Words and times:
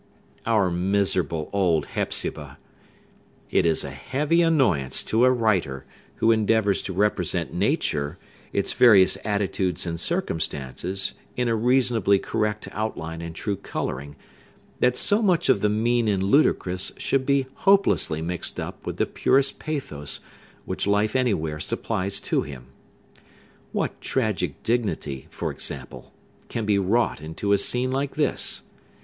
Our 0.47 0.71
miserable 0.71 1.47
old 1.53 1.85
Hepzibah! 1.85 2.57
It 3.51 3.67
is 3.67 3.83
a 3.83 3.91
heavy 3.91 4.41
annoyance 4.41 5.03
to 5.03 5.25
a 5.25 5.31
writer, 5.31 5.85
who 6.15 6.31
endeavors 6.31 6.81
to 6.81 6.91
represent 6.93 7.53
nature, 7.53 8.17
its 8.51 8.73
various 8.73 9.15
attitudes 9.23 9.85
and 9.85 9.99
circumstances, 9.99 11.13
in 11.37 11.47
a 11.47 11.55
reasonably 11.55 12.17
correct 12.17 12.67
outline 12.71 13.21
and 13.21 13.35
true 13.35 13.55
coloring, 13.57 14.15
that 14.79 14.97
so 14.97 15.21
much 15.21 15.49
of 15.49 15.61
the 15.61 15.69
mean 15.69 16.07
and 16.07 16.23
ludicrous 16.23 16.91
should 16.97 17.23
be 17.27 17.45
hopelessly 17.53 18.23
mixed 18.23 18.59
up 18.59 18.83
with 18.87 18.97
the 18.97 19.05
purest 19.05 19.59
pathos 19.59 20.19
which 20.65 20.87
life 20.87 21.15
anywhere 21.15 21.59
supplies 21.59 22.19
to 22.21 22.41
him. 22.41 22.65
What 23.71 24.01
tragic 24.01 24.63
dignity, 24.63 25.27
for 25.29 25.51
example, 25.51 26.11
can 26.49 26.65
be 26.65 26.79
wrought 26.79 27.21
into 27.21 27.53
a 27.53 27.59
scene 27.59 27.91
like 27.91 28.15
this! 28.15 28.63